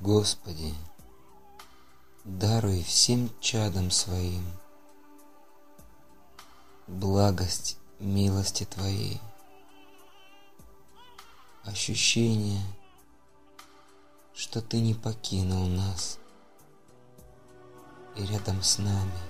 [0.00, 0.74] Господи,
[2.24, 4.42] даруй всем чадам своим
[6.86, 9.20] благость милости Твоей,
[11.64, 12.62] ощущение,
[14.32, 16.18] что Ты не покинул нас
[18.16, 19.20] и рядом с нами,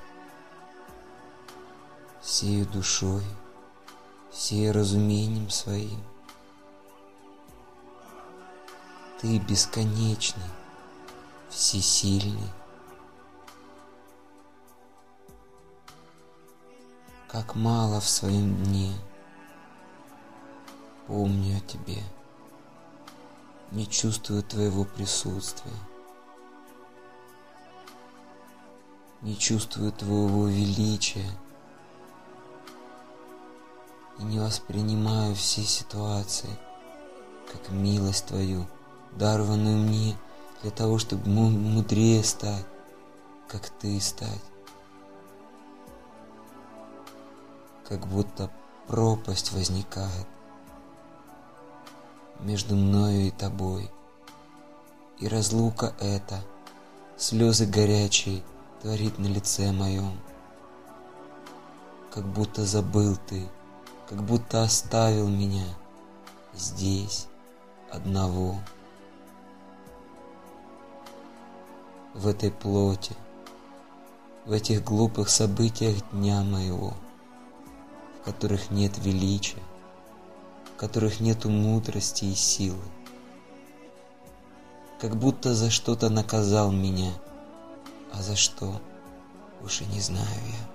[2.22, 3.24] всею душой,
[4.30, 6.00] всею разумением своим.
[9.20, 10.59] Ты бесконечный,
[11.50, 12.48] всесильный.
[17.28, 18.92] Как мало в своем дне
[21.06, 22.02] помню о Тебе,
[23.70, 25.72] не чувствую Твоего присутствия,
[29.22, 31.30] не чувствую Твоего величия
[34.18, 36.50] и не воспринимаю все ситуации
[37.52, 38.66] как милость Твою,
[39.12, 40.16] дарованную мне–
[40.62, 42.64] для того, чтобы мудрее стать,
[43.48, 44.44] как ты стать.
[47.88, 48.50] Как будто
[48.86, 50.26] пропасть возникает
[52.40, 53.90] между мною и тобой.
[55.18, 56.42] И разлука эта,
[57.16, 58.42] слезы горячие,
[58.80, 60.18] творит на лице моем.
[62.10, 63.46] Как будто забыл ты,
[64.08, 65.66] как будто оставил меня
[66.54, 67.26] здесь
[67.90, 68.58] одного.
[72.14, 73.14] В этой плоти,
[74.44, 76.94] в этих глупых событиях дня моего,
[78.20, 79.62] в которых нет величия,
[80.74, 82.82] в которых нету мудрости и силы.
[85.00, 87.12] Как будто за что-то наказал меня,
[88.12, 88.80] а за что,
[89.62, 90.70] уж и не знаю я.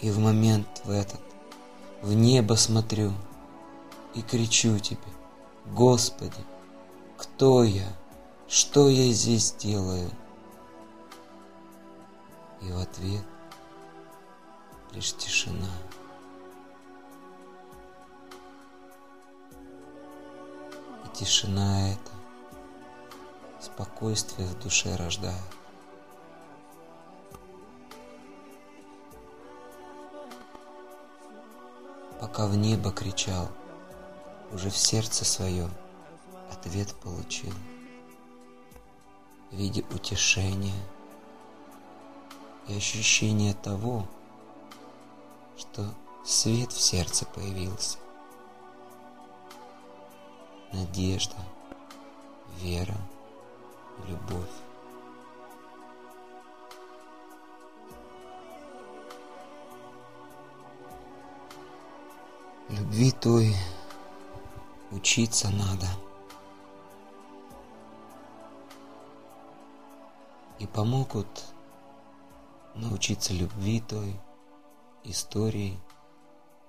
[0.00, 1.20] И в момент в этот
[2.02, 3.12] в небо смотрю
[4.14, 4.98] и кричу тебе,
[5.66, 6.44] Господи,
[7.16, 7.86] кто я?
[8.48, 10.08] Что я здесь делаю?
[12.62, 13.24] И в ответ
[14.92, 15.68] лишь тишина.
[21.04, 22.12] И тишина эта
[23.60, 25.36] спокойствие в душе рождает.
[32.20, 33.48] Пока в небо кричал,
[34.52, 35.68] уже в сердце свое
[36.52, 37.52] ответ получил
[39.50, 40.74] в виде утешения
[42.68, 44.06] и ощущения того,
[45.56, 45.88] что
[46.24, 47.98] свет в сердце появился.
[50.72, 51.36] Надежда,
[52.60, 52.96] вера,
[54.08, 54.50] любовь.
[62.68, 63.54] Любви той
[64.90, 65.86] учиться надо–
[70.58, 71.44] и помогут
[72.74, 74.18] научиться любви той,
[75.04, 75.78] истории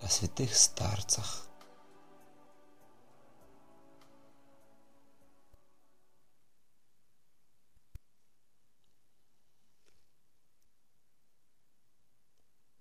[0.02, 1.44] о святых старцах.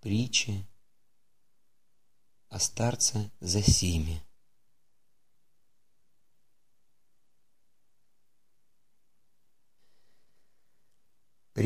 [0.00, 0.67] Притчи
[2.49, 4.25] о старце Засиме.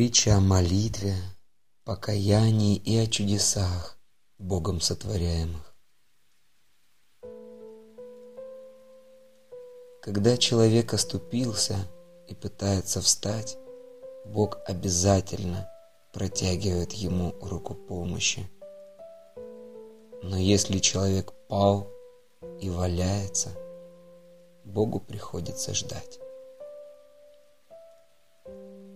[0.00, 1.15] Притча о молитве,
[1.84, 3.99] покаянии и о чудесах,
[4.38, 5.75] Богом сотворяемых.
[10.00, 11.77] Когда человек оступился
[12.28, 13.59] и пытается встать,
[14.25, 15.69] Бог обязательно
[16.15, 18.50] протягивает ему руку помощи.
[20.22, 21.91] Но если человек пал
[22.59, 23.50] и валяется,
[24.65, 26.21] Богу приходится ждать.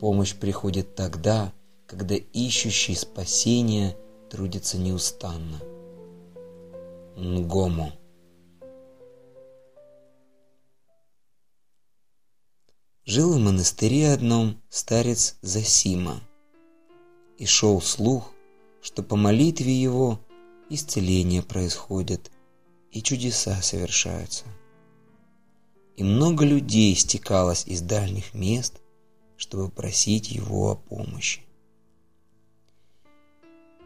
[0.01, 1.53] Помощь приходит тогда,
[1.87, 3.97] когда ищущий спасения
[4.31, 5.61] трудится неустанно.
[7.17, 7.93] Нгому.
[13.05, 16.21] Жил в монастыре одном старец Засима,
[17.39, 18.33] и шел слух,
[18.81, 20.21] что по молитве его
[20.71, 22.31] исцеление происходит
[22.91, 24.45] и чудеса совершаются.
[25.97, 28.81] И много людей стекалось из дальних мест,
[29.45, 31.43] чтобы просить его о помощи.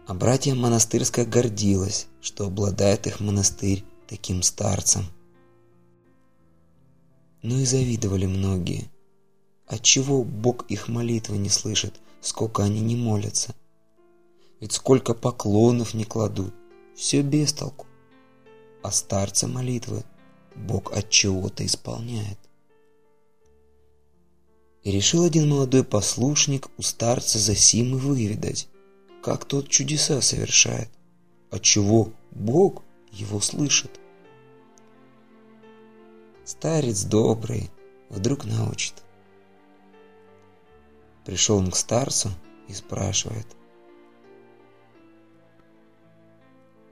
[0.07, 5.07] А братья монастырская гордилась, что обладает их монастырь таким старцем.
[7.43, 8.89] Но и завидовали многие.
[9.67, 13.53] Отчего Бог их молитвы не слышит, сколько они не молятся?
[14.61, 16.55] Ведь сколько поклонов не кладут,
[16.95, 17.89] все без толку.
[18.85, 20.05] А старца молитвы
[20.55, 22.39] Бог от чего-то исполняет.
[24.85, 28.69] И решил один молодой послушник у старца Засимы выведать,
[29.23, 30.89] как тот чудеса совершает,
[31.51, 32.83] отчего Бог
[33.13, 33.99] его слышит.
[36.45, 37.71] Старец добрый
[38.09, 38.95] вдруг научит.
[41.25, 42.31] Пришел он к старцу
[42.69, 43.47] и спрашивает.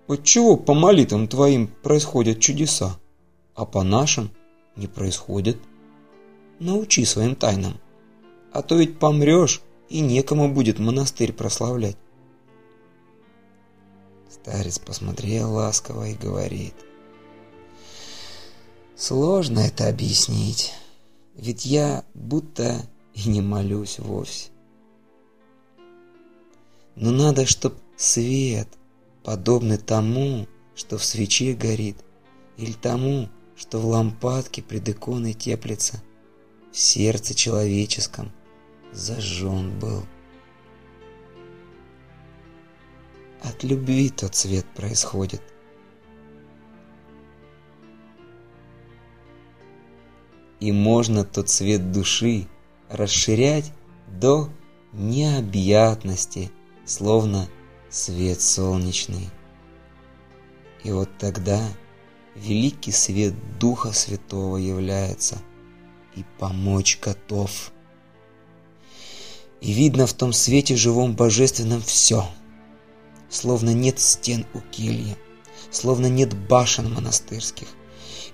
[0.09, 2.99] Отчего по молитвам твоим происходят чудеса,
[3.55, 4.31] а по нашим
[4.77, 5.57] не происходят?
[6.59, 7.79] Научи своим тайнам,
[8.53, 11.97] а то ведь помрешь, и некому будет монастырь прославлять.
[14.31, 16.75] Старец посмотрел ласково и говорит.
[18.97, 20.73] Сложно это объяснить,
[21.35, 24.49] ведь я будто и не молюсь вовсе.
[26.95, 28.69] Но надо, чтоб свет,
[29.23, 31.99] подобный тому, что в свече горит,
[32.57, 36.03] или тому, что в лампадке пред иконой теплится,
[36.77, 38.31] в сердце человеческом
[38.93, 40.05] зажжен был.
[43.41, 45.41] От любви тот свет происходит.
[50.61, 52.47] И можно тот свет души
[52.91, 53.73] расширять
[54.07, 54.51] до
[54.93, 56.51] необъятности,
[56.85, 57.49] словно
[57.89, 59.31] свет солнечный.
[60.85, 61.67] И вот тогда
[62.35, 65.39] великий свет Духа Святого является
[66.17, 67.73] и помочь готов.
[69.61, 72.29] И видно в том свете живом божественном все–
[73.29, 75.17] словно нет стен у кельи,
[75.71, 77.69] словно нет башен монастырских.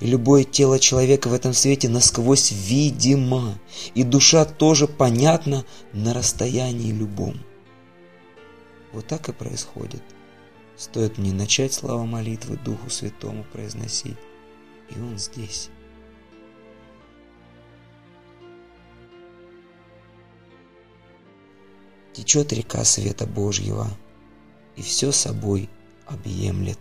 [0.00, 3.58] И любое тело человека в этом свете насквозь видимо,
[3.94, 7.40] и душа тоже понятна на расстоянии любом.
[8.92, 10.02] Вот так и происходит.
[10.76, 14.16] Стоит мне начать слава молитвы Духу Святому произносить,
[14.90, 15.70] и Он здесь.
[22.14, 23.88] Течет река света Божьего–
[24.76, 25.68] и все собой
[26.06, 26.78] объемлет.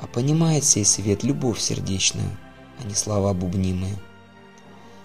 [0.00, 2.36] А понимает сей свет любовь сердечную,
[2.80, 3.96] а не слова бубнимые.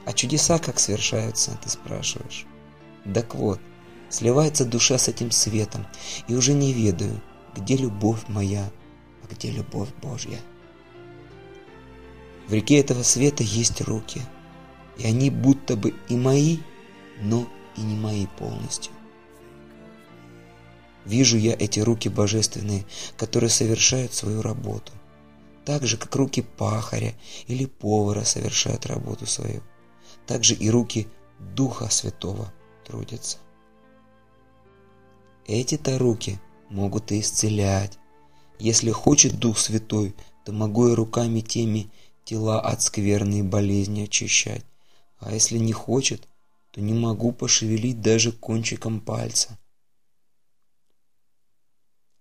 [0.06, 2.46] А чудеса как совершаются, ты спрашиваешь?
[3.14, 3.60] Так вот,
[4.10, 5.86] сливается душа с этим светом,
[6.28, 7.22] и уже не ведаю,
[7.56, 8.70] где любовь моя,
[9.24, 10.40] а где любовь Божья.
[12.48, 14.22] В реке этого света есть руки,
[14.98, 16.58] и они будто бы и мои,
[17.20, 18.92] но и не мои полностью.
[21.06, 22.86] Вижу я эти руки божественные,
[23.18, 24.92] которые совершают свою работу.
[25.66, 27.14] Так же, как руки пахаря
[27.48, 29.62] или повара совершают работу свою.
[30.26, 31.08] Так же и руки
[31.40, 32.52] Духа Святого
[32.86, 33.38] трудятся.
[35.48, 36.40] Эти-то руки
[36.70, 37.98] могут и исцелять.
[38.60, 40.14] Если хочет Дух Святой,
[40.46, 41.90] то могу и руками теми
[42.24, 44.66] тела от скверной болезни очищать.
[45.20, 46.28] А если не хочет,
[46.72, 49.58] то не могу пошевелить даже кончиком пальца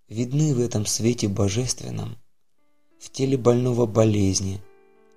[0.09, 2.17] видны в этом свете божественном,
[2.99, 4.61] в теле больного болезни,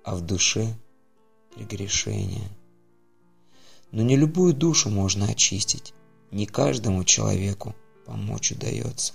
[0.04, 0.76] а в душе
[1.54, 2.48] прегрешения.
[3.90, 5.94] Но не любую душу можно очистить,
[6.30, 7.74] не каждому человеку
[8.06, 9.14] помочь удается.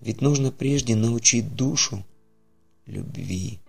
[0.00, 2.04] Ведь нужно прежде научить душу
[2.86, 3.60] любви.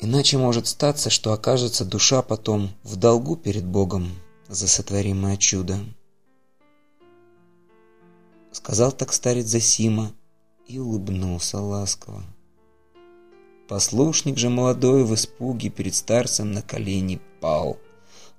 [0.00, 4.10] Иначе может статься, что окажется душа потом в долгу перед Богом
[4.48, 5.78] за сотворимое чудо.
[8.52, 10.12] Сказал так старец Засима
[10.66, 12.22] и улыбнулся ласково.
[13.68, 17.78] Послушник же молодой в испуге перед старцем на колени пал,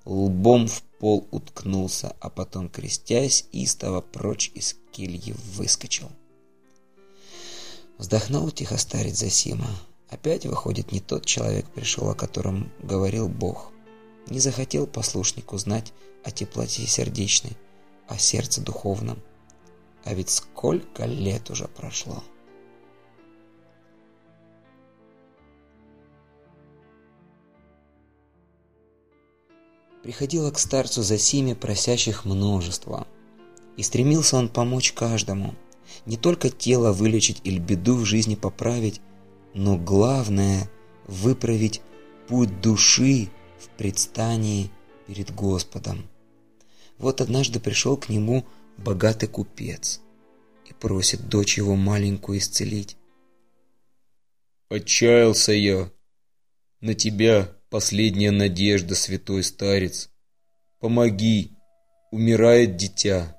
[0.04, 6.10] лбом в пол уткнулся, а потом, крестясь, истово прочь из кельи выскочил.
[7.98, 9.68] Вздохнул тихо старец Засима.
[10.10, 13.72] Опять, выходит, не тот человек пришел, о котором говорил Бог.
[14.28, 15.92] Не захотел послушник узнать
[16.24, 17.56] о теплоте сердечной,
[18.06, 19.18] о сердце духовном.
[20.04, 22.22] А ведь сколько лет уже прошло.
[30.02, 33.06] Приходило к старцу за сими просящих множество.
[33.76, 35.54] И стремился он помочь каждому.
[36.06, 39.02] Не только тело вылечить или беду в жизни поправить,
[39.54, 40.68] но главное–
[41.06, 41.80] выправить
[42.28, 44.70] путь души в предстании
[45.06, 46.08] перед Господом.
[46.98, 48.44] Вот однажды пришел к нему
[48.76, 50.00] богатый купец
[50.66, 52.96] и просит дочь его маленькую исцелить.
[54.68, 55.90] «Отчаялся я.
[56.80, 60.10] На тебя последняя надежда, святой старец.
[60.78, 61.56] Помоги,
[62.10, 63.34] умирает дитя».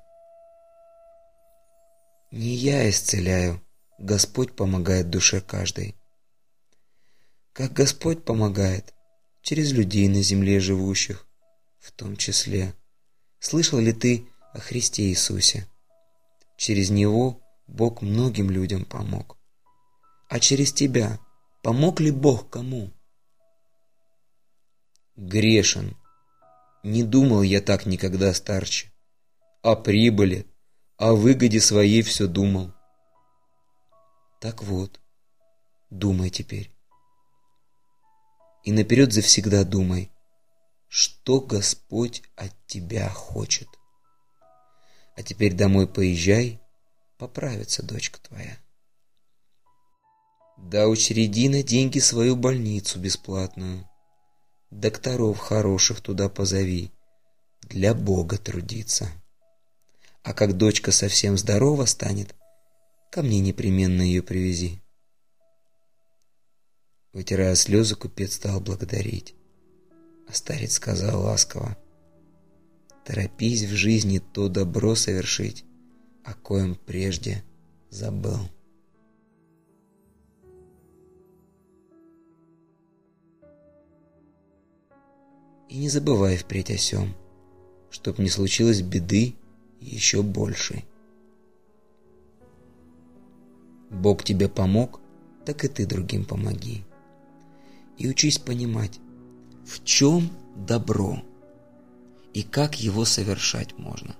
[2.32, 3.60] «Не я исцеляю,
[3.98, 5.99] Господь помогает душе каждой.
[7.52, 8.94] Как Господь помогает
[9.42, 11.26] через людей на земле живущих,
[11.78, 12.74] в том числе.
[13.38, 15.66] Слышал ли ты о Христе Иисусе?
[16.56, 19.38] Через Него Бог многим людям помог.
[20.28, 21.18] А через тебя
[21.62, 22.90] помог ли Бог кому?
[25.16, 25.96] Грешен.
[26.82, 28.92] Не думал я так никогда старче.
[29.62, 30.46] О прибыли,
[30.96, 32.72] о выгоде своей все думал.
[34.40, 35.00] Так вот,
[35.90, 36.72] думай теперь.
[38.64, 40.10] И наперед завсегда думай,
[40.88, 43.68] что Господь от тебя хочет.
[45.16, 46.60] А теперь домой поезжай,
[47.18, 48.58] поправится дочка твоя.
[50.58, 53.88] Да учреди на деньги свою больницу бесплатную.
[54.70, 56.92] Докторов хороших туда позови,
[57.62, 59.10] для Бога трудиться.
[60.22, 62.34] А как дочка совсем здорова станет,
[63.10, 64.79] ко мне непременно ее привези.
[67.12, 69.34] Вытирая слезы, купец стал благодарить.
[70.28, 71.76] А старец сказал ласково,
[73.04, 75.64] «Торопись в жизни то добро совершить,
[76.24, 77.42] о коем прежде
[77.90, 78.38] забыл».
[85.68, 87.14] И не забывай впредь о сём,
[87.90, 89.34] чтоб не случилось беды
[89.80, 90.84] еще большей.
[93.88, 95.00] Бог тебе помог,
[95.44, 96.84] так и ты другим помоги.
[98.00, 98.98] И учись понимать,
[99.66, 101.22] в чем добро
[102.32, 104.16] и как его совершать можно.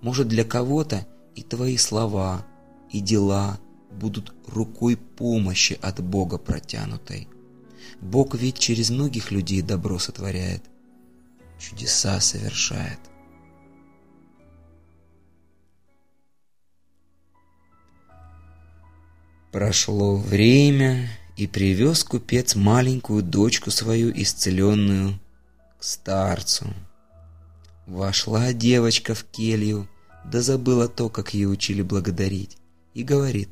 [0.00, 2.44] Может для кого-то и твои слова,
[2.90, 3.60] и дела
[3.92, 7.28] будут рукой помощи от Бога протянутой.
[8.00, 10.64] Бог ведь через многих людей добро сотворяет,
[11.60, 12.98] чудеса совершает.
[19.52, 21.08] Прошло время,
[21.38, 25.20] и привез купец маленькую дочку свою исцеленную
[25.78, 26.66] к старцу.
[27.86, 29.88] Вошла девочка в келью,
[30.24, 32.58] да забыла то, как ее учили благодарить,
[32.92, 33.50] и говорит,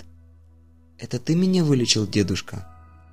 [0.99, 2.67] «Это ты меня вылечил, дедушка?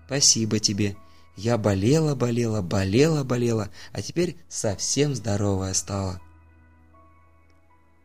[0.08, 0.98] Спасибо тебе.
[1.38, 6.20] Я болела, болела, болела, болела, а теперь совсем здоровая стала».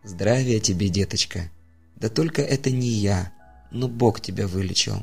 [0.04, 1.50] «Здравия тебе, деточка.
[1.96, 3.32] Да только это не я,
[3.70, 5.02] но Бог тебя вылечил.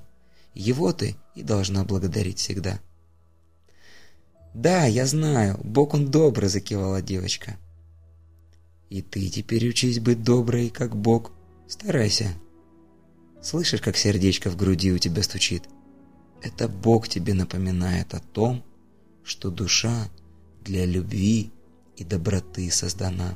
[0.56, 2.80] Его ты и должна благодарить всегда.
[4.54, 7.58] «Да, я знаю, Бог он добрый»,— закивала девочка.
[8.90, 11.34] «И ты теперь учись быть доброй, как Бог.
[11.68, 12.34] Старайся.
[13.42, 15.64] Слышишь, как сердечко в груди у тебя стучит?
[16.42, 18.64] Это Бог тебе напоминает о том,
[19.24, 20.10] что душа
[20.64, 21.52] для любви
[21.98, 23.34] и доброты создана.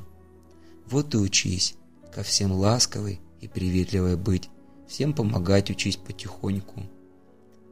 [0.85, 1.75] Вот и учись
[2.13, 4.49] ко всем ласковой и приветливой быть,
[4.87, 6.89] всем помогать учись потихоньку.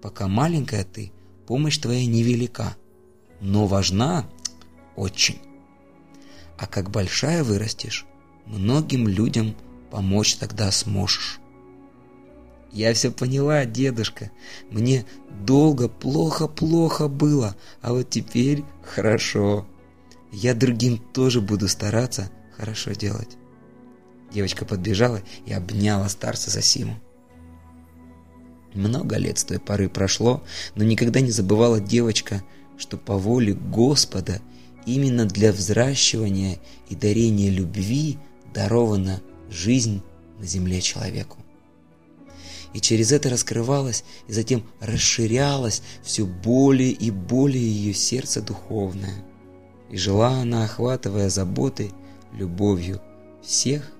[0.01, 1.11] Пока маленькая ты,
[1.47, 2.75] помощь твоя невелика,
[3.41, 4.29] но важна
[4.95, 5.39] очень.
[6.57, 8.05] А как большая вырастешь,
[8.45, 9.55] многим людям
[9.91, 11.39] помочь тогда сможешь.
[12.71, 14.31] Я все поняла, дедушка.
[14.69, 15.05] Мне
[15.45, 19.65] долго плохо-плохо было, а вот теперь хорошо.
[20.31, 23.37] Я другим тоже буду стараться хорошо делать.
[24.31, 26.99] Девочка подбежала и обняла старца за Симу.
[28.73, 30.43] Много лет с той поры прошло,
[30.75, 32.43] но никогда не забывала девочка,
[32.77, 34.41] что по воле Господа
[34.85, 36.59] именно для взращивания
[36.89, 38.17] и дарения любви
[38.53, 40.01] дарована жизнь
[40.39, 41.37] на земле человеку.
[42.73, 49.23] И через это раскрывалось и затем расширялось все более и более ее сердце духовное.
[49.89, 51.91] И жила она, охватывая заботой,
[52.33, 53.01] любовью
[53.41, 53.91] всех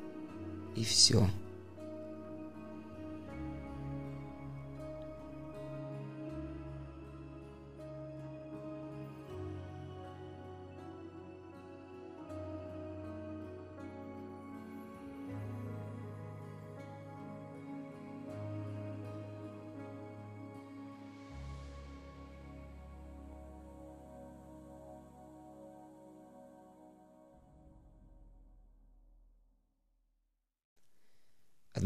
[0.75, 1.29] и все.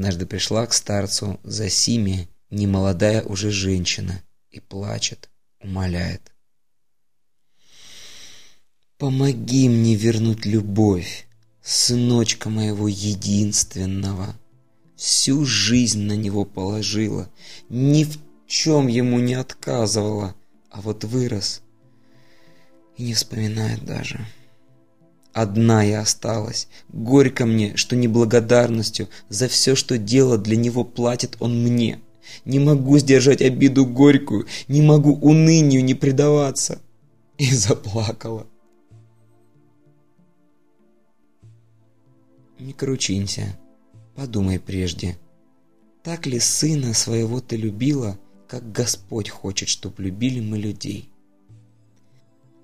[0.01, 5.29] Однажды пришла к старцу за Сими немолодая уже женщина и плачет,
[5.59, 6.31] умоляет.
[8.97, 11.27] «Помоги мне вернуть любовь,
[11.61, 14.35] сыночка моего единственного.
[14.95, 17.29] Всю жизнь на него положила,
[17.69, 18.17] ни в
[18.47, 20.33] чем ему не отказывала,
[20.71, 21.61] а вот вырос
[22.97, 24.25] и не вспоминает даже».
[25.33, 26.67] Одна я осталась.
[26.89, 32.01] Горько мне, что неблагодарностью за все, что дело для него платит он мне.
[32.43, 36.81] Не могу сдержать обиду горькую, не могу унынию не предаваться.
[37.37, 38.45] И заплакала.
[42.59, 43.57] Не кручинься,
[44.15, 45.17] подумай прежде.
[46.03, 51.10] Так ли сына своего ты любила, как Господь хочет, чтоб любили мы людей?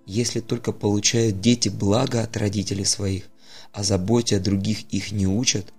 [0.08, 3.30] Если только получают дети благо от родителей своих,
[3.74, 5.74] а заботе о других их не учат,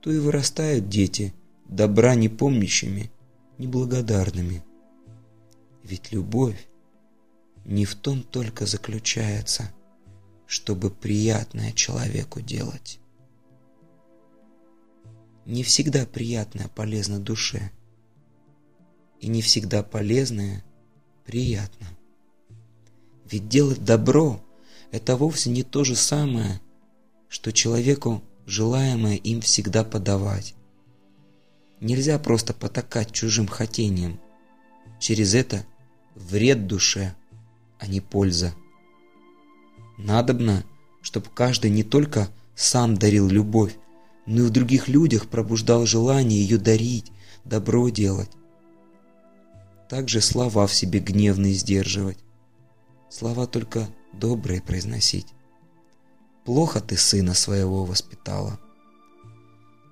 [0.00, 1.34] то и вырастают дети,
[1.68, 3.12] добра не помнящими,
[3.58, 4.64] неблагодарными.
[5.82, 6.68] Ведь любовь
[7.66, 9.70] не в том только заключается,
[10.46, 12.98] чтобы приятное человеку делать.
[15.44, 17.70] Не всегда приятное полезно душе,
[19.20, 20.64] и не всегда полезное
[21.26, 21.86] приятно.
[23.30, 24.40] Ведь делать добро–
[24.92, 26.60] это вовсе не то же самое,
[27.28, 30.54] что человеку желаемое им всегда подавать.
[31.80, 34.20] Нельзя просто потакать чужим хотением.
[35.00, 35.66] Через это
[36.14, 37.16] вред душе,
[37.78, 38.54] а не польза.
[39.98, 40.64] Надобно,
[41.02, 43.76] чтобы каждый не только сам дарил любовь,
[44.24, 47.10] но и в других людях пробуждал желание ее дарить,
[47.44, 48.30] добро делать.
[49.88, 52.18] Также слова в себе гневные сдерживать.
[53.08, 55.26] Слова только добрые произносить.
[56.44, 58.58] Плохо ты сына своего воспитала.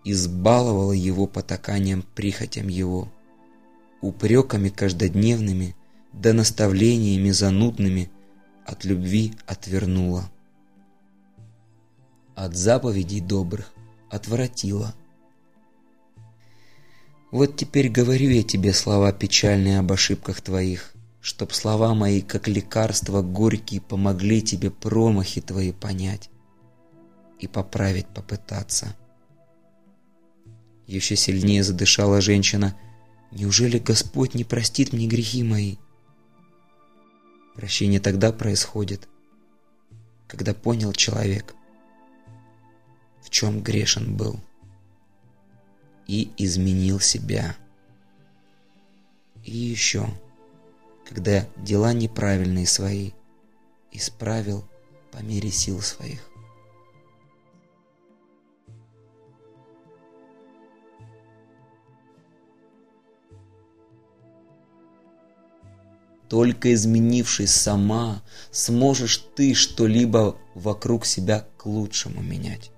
[0.04, 3.09] Избаловала его потаканием прихотям его,
[4.00, 5.75] упреками каждодневными,
[6.12, 8.11] да наставлениями занудными
[8.64, 10.30] от любви отвернула.
[12.35, 13.73] От заповедей добрых
[14.11, 14.94] отвратила.
[17.30, 20.93] Вот теперь говорю я тебе слова печальные об ошибках твоих,
[21.25, 26.28] чтоб слова мои, как лекарства горькие, помогли тебе промахи твои понять
[27.38, 28.95] и поправить попытаться.
[30.87, 32.78] Еще сильнее задышала женщина.
[33.31, 35.77] Неужели Господь не простит мне грехи мои?
[37.55, 39.09] Прощение тогда происходит,
[40.29, 41.55] когда понял человек,
[43.22, 44.38] в чем грешен был,
[46.07, 47.57] и изменил себя.
[49.42, 50.07] И еще–
[51.05, 53.12] когда дела неправильные свои
[53.93, 54.64] исправил
[55.12, 56.21] по мере сил своих.
[66.29, 72.73] Только изменившись сама, сможешь ты что-либо вокруг себя к лучшему менять.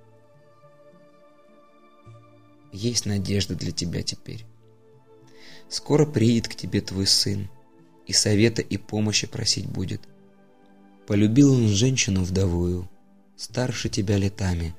[2.73, 4.45] Есть надежда для тебя теперь.
[5.71, 7.49] Скоро приедет к тебе твой сын
[8.07, 10.01] и совета и помощи просить будет.
[11.07, 12.89] Полюбил он женщину вдовую,
[13.37, 14.75] старше тебя летами.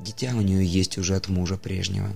[0.00, 2.10] Дитя у нее есть уже от мужа прежнего.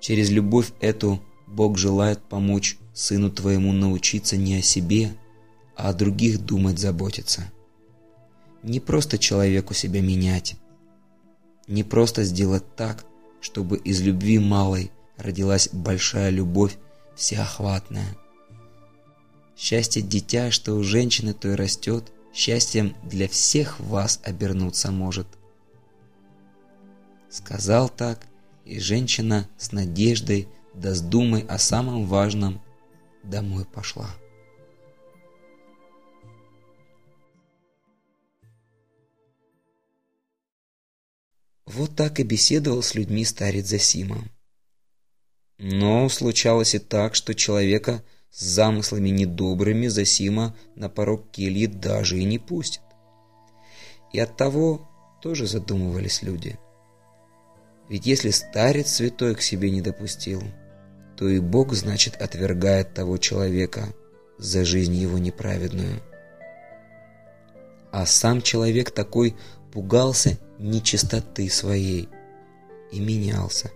[0.00, 5.12] Через любовь эту Бог желает помочь сыну твоему научиться не о себе,
[5.76, 7.50] а о других думать, заботиться.
[8.62, 10.56] Не просто человеку себя менять,
[11.66, 13.04] не просто сделать так,
[13.40, 16.76] чтобы из любви малой родилась большая любовь
[17.14, 18.16] всеохватная.
[19.56, 25.26] Счастье дитя, что у женщины то и растет, счастьем для всех вас обернуться может.
[27.28, 28.26] Сказал так,
[28.64, 32.60] и женщина с надеждой, да с думой о самом важном,
[33.22, 34.08] домой пошла.
[41.66, 44.24] Вот так и беседовал с людьми старец Засима.
[45.58, 52.24] Но случалось и так, что человека с замыслами недобрыми Засима на порог кельи даже и
[52.24, 52.82] не пустит.
[54.12, 54.88] И от того
[55.20, 56.58] тоже задумывались люди.
[57.88, 60.42] Ведь если старец святой к себе не допустил,
[61.16, 63.88] то и Бог, значит, отвергает того человека
[64.38, 66.00] за жизнь его неправедную.
[67.90, 69.36] А сам человек такой
[69.72, 72.08] пугался нечистоты своей
[72.90, 73.70] и менялся.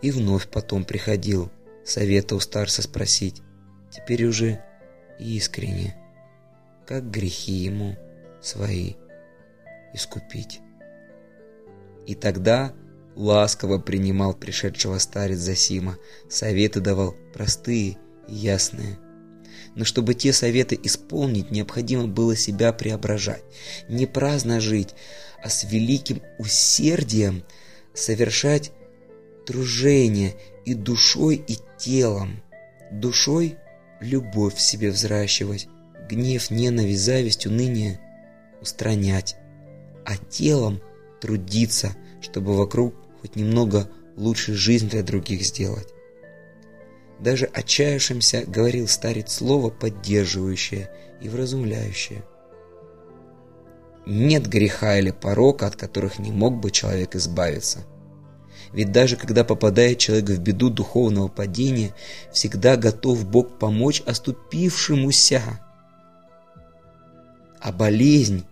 [0.00, 1.50] И вновь потом приходил–
[1.84, 3.42] совета у старца спросить,
[3.90, 4.62] теперь уже
[5.18, 5.96] искренне,
[6.86, 7.96] как грехи ему
[8.40, 8.94] свои
[9.94, 10.60] искупить.
[12.06, 12.72] И тогда
[13.14, 18.98] ласково принимал пришедшего старец Засима, советы давал простые и ясные.
[19.74, 23.42] Но чтобы те советы исполнить, необходимо было себя преображать,
[23.88, 24.94] не праздно жить,
[25.42, 27.44] а с великим усердием
[27.94, 28.72] совершать
[29.46, 32.42] тружение и душой, и телом.
[32.90, 33.56] Душой
[34.00, 35.68] любовь в себе взращивать,
[36.08, 38.00] гнев, ненависть, зависть, уныние
[38.60, 39.36] устранять,
[40.04, 40.80] а телом
[41.20, 45.88] трудиться, чтобы вокруг хоть немного лучше жизнь для других сделать.
[47.18, 52.24] Даже отчаявшимся говорил старец слово поддерживающее и вразумляющее.
[54.06, 57.84] Нет греха или порока, от которых не мог бы человек избавиться.
[58.72, 61.94] Ведь даже когда попадает человек в беду духовного падения,
[62.32, 65.42] всегда готов Бог помочь оступившемуся.
[67.60, 68.44] А болезнь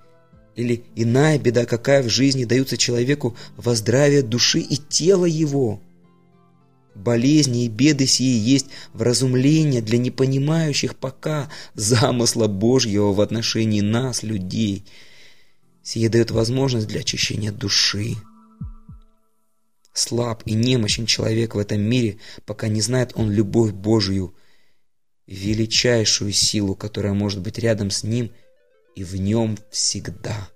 [0.57, 5.81] или иная беда какая в жизни даются человеку во здравие души и тела его.
[6.95, 14.85] Болезни и беды сии есть вразумление для непонимающих пока замысла Божьего в отношении нас, людей.
[15.83, 18.17] Сие дает возможность для очищения души.
[20.01, 24.35] Слаб и немощен человек в этом мире, пока не знает он любовь Божию,
[25.27, 28.33] величайшую силу, которая может быть рядом с ним
[28.95, 30.49] и в нем всегда.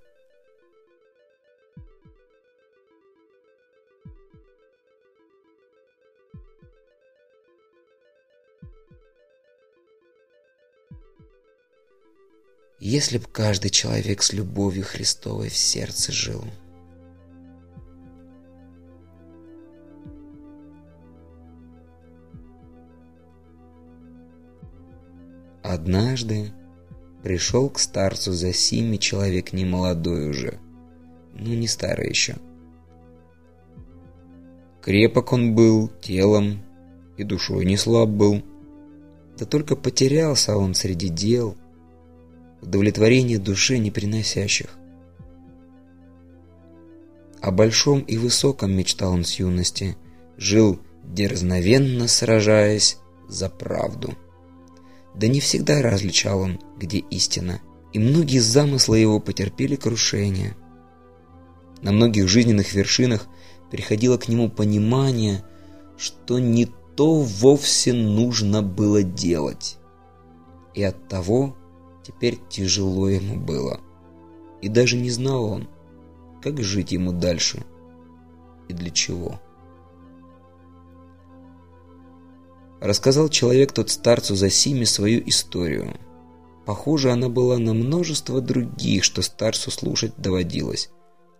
[12.79, 16.43] Если б каждый человек с любовью Христовой в сердце жил.
[25.85, 26.51] Однажды
[27.21, 30.57] пришел к старцу за сими человек не молодой уже,
[31.35, 32.37] но не старый еще.
[34.81, 36.63] Крепок он был телом
[37.17, 38.41] и душой не слаб был.
[39.37, 41.55] Да только потерялся он среди дел,
[42.63, 44.75] удовлетворения души не приносящих.
[47.41, 49.95] О большом и высоком мечтал он с юности,
[50.35, 52.97] жил дерзновенно сражаясь
[53.29, 54.15] за правду.
[55.15, 57.61] Да не всегда различал он, где истина,
[57.93, 60.55] и многие замыслы его потерпели крушение.
[61.81, 63.27] На многих жизненных вершинах
[63.71, 65.43] приходило к нему понимание,
[65.97, 69.77] что не то вовсе нужно было делать.
[70.73, 71.55] И от того
[72.03, 73.79] теперь тяжело ему было.
[74.61, 75.69] И даже не знал он,
[76.41, 77.63] как жить ему дальше
[78.67, 79.39] и для чего.
[82.85, 85.99] Рассказал человек тот старцу за сими свою историю.
[86.67, 90.91] Похоже, она была на множество других, что старцу слушать доводилось.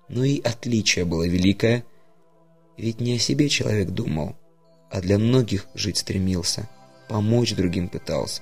[0.09, 1.85] Но и отличие было великое,
[2.77, 4.35] ведь не о себе человек думал,
[4.89, 6.67] а для многих жить стремился,
[7.09, 8.41] помочь другим пытался.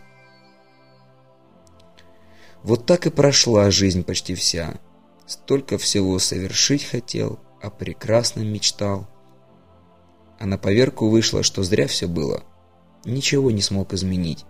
[2.63, 4.79] Вот так и прошла жизнь почти вся.
[5.27, 9.09] Столько всего совершить хотел, а прекрасно мечтал.
[10.39, 12.45] А на поверку вышло, что зря все было–
[13.05, 14.45] ничего не смог изменить,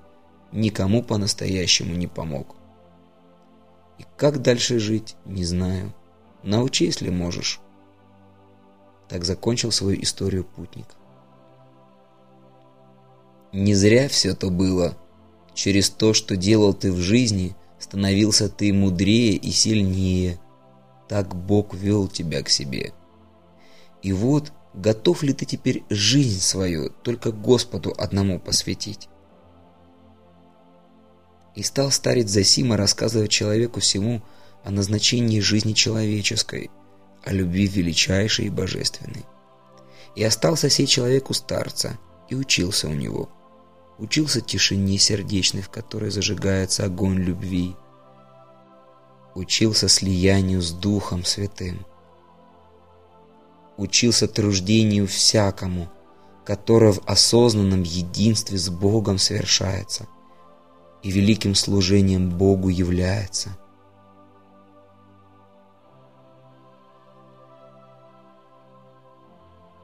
[0.52, 2.56] никому по-настоящему не помог.
[4.00, 5.94] И как дальше жить, не знаю.
[6.44, 7.60] Научи, если можешь.
[9.08, 10.88] Так закончил свою историю путник.
[13.52, 14.98] Не зря все то было.
[15.54, 20.40] Через то, что делал ты в жизни, становился ты мудрее и сильнее.
[21.08, 22.94] Так Бог вел тебя к себе.
[24.02, 29.10] И вот готов ли ты теперь жизнь свою только Господу одному посвятить?
[31.56, 34.24] И стал старец Засима рассказывать человеку всему
[34.64, 36.72] о назначении жизни человеческой,
[37.24, 39.26] о любви величайшей и божественной.
[40.16, 43.30] И остался сей человек у старца, и учился у него.
[44.00, 47.76] Учился тишине сердечной, в которой зажигается огонь любви.
[49.36, 51.86] Учился слиянию с Духом Святым
[53.78, 55.90] учился труждению всякому,
[56.46, 60.08] которое в осознанном единстве с Богом совершается
[61.02, 63.58] и великим служением Богу является.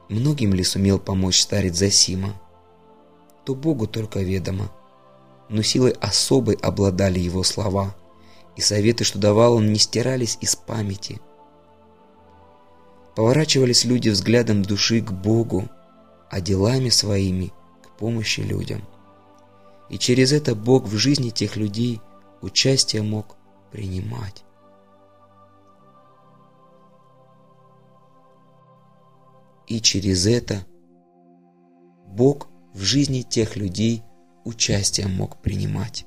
[0.08, 2.40] Многим ли сумел помочь старец Засима?
[3.44, 4.70] То Богу только ведомо.
[5.48, 7.94] Но силой особой обладали его слова,
[8.56, 11.20] и советы, что давал он, не стирались из памяти–
[13.20, 15.68] Поворачивались люди взглядом души к Богу,
[16.30, 17.52] а делами своими
[17.82, 18.80] к помощи людям.
[19.90, 22.00] И через это Бог в жизни тех людей
[22.40, 23.36] участие мог
[23.72, 24.42] принимать.
[29.66, 30.64] И через это
[32.06, 34.02] Бог в жизни тех людей
[34.46, 36.06] участие мог принимать.